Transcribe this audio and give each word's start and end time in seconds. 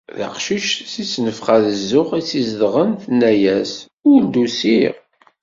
Taqcict 0.17 0.77
si 0.91 1.03
ttnefxa 1.05 1.55
d 1.63 1.65
zzux 1.81 2.09
i 2.19 2.21
tt-izedɣen 2.23 2.89
tenna-as: 3.01 3.73
«Ur 4.11 4.21
d-usiɣ 4.25 4.93